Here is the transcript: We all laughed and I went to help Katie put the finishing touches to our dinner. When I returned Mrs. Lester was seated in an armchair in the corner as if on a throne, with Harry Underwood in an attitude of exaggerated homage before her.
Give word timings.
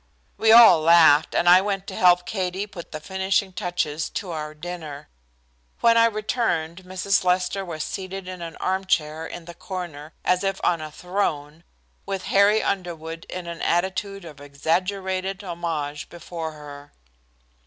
We 0.35 0.51
all 0.51 0.79
laughed 0.81 1.35
and 1.35 1.47
I 1.47 1.61
went 1.61 1.85
to 1.85 1.95
help 1.95 2.25
Katie 2.25 2.65
put 2.65 2.91
the 2.91 2.99
finishing 2.99 3.53
touches 3.53 4.09
to 4.09 4.31
our 4.31 4.55
dinner. 4.55 5.09
When 5.79 5.95
I 5.95 6.05
returned 6.05 6.85
Mrs. 6.85 7.23
Lester 7.23 7.63
was 7.63 7.83
seated 7.83 8.27
in 8.27 8.41
an 8.41 8.55
armchair 8.55 9.27
in 9.27 9.45
the 9.45 9.53
corner 9.53 10.13
as 10.25 10.43
if 10.43 10.59
on 10.63 10.81
a 10.81 10.89
throne, 10.91 11.63
with 12.07 12.23
Harry 12.33 12.63
Underwood 12.63 13.25
in 13.29 13.45
an 13.45 13.61
attitude 13.61 14.25
of 14.25 14.41
exaggerated 14.41 15.43
homage 15.43 16.09
before 16.09 16.53
her. 16.53 16.93